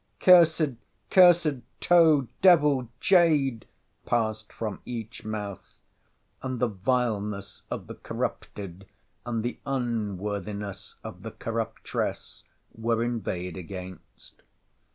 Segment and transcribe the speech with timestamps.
[0.19, 0.77] —Cursed,
[1.11, 3.67] cursed toad, devil, jade,
[4.03, 8.87] passed from each mouth:—and the vileness of the corrupted,
[9.27, 14.41] and the unworthiness of the corruptress, were inveighed against.